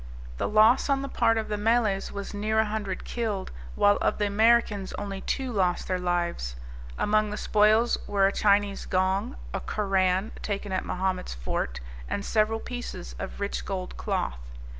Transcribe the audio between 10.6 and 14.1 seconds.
at Mahomet's fort, and several pieces of rich gold